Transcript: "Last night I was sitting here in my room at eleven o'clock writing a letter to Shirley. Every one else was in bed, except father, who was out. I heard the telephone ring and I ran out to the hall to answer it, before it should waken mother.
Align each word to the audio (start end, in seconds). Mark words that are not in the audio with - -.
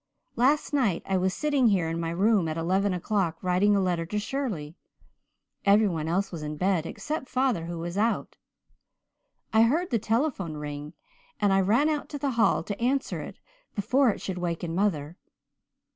"Last 0.35 0.73
night 0.73 1.03
I 1.05 1.15
was 1.17 1.31
sitting 1.31 1.67
here 1.67 1.87
in 1.87 1.99
my 1.99 2.09
room 2.09 2.47
at 2.47 2.57
eleven 2.57 2.91
o'clock 2.91 3.37
writing 3.43 3.75
a 3.75 3.79
letter 3.79 4.03
to 4.07 4.17
Shirley. 4.17 4.73
Every 5.63 5.87
one 5.87 6.07
else 6.07 6.31
was 6.31 6.41
in 6.41 6.57
bed, 6.57 6.87
except 6.87 7.29
father, 7.29 7.65
who 7.67 7.77
was 7.77 7.99
out. 7.99 8.37
I 9.53 9.61
heard 9.61 9.91
the 9.91 9.99
telephone 9.99 10.57
ring 10.57 10.93
and 11.39 11.53
I 11.53 11.61
ran 11.61 11.87
out 11.87 12.09
to 12.09 12.17
the 12.17 12.31
hall 12.31 12.63
to 12.63 12.81
answer 12.81 13.21
it, 13.21 13.37
before 13.75 14.09
it 14.09 14.19
should 14.19 14.39
waken 14.39 14.73
mother. 14.73 15.17